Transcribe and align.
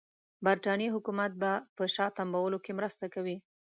برټانیې 0.45 0.93
حکومت 0.95 1.31
به 1.41 1.51
په 1.75 1.83
شا 1.93 2.05
تمبولو 2.17 2.57
کې 2.63 2.71
مرسته 2.79 3.05
کوي. 3.13 3.37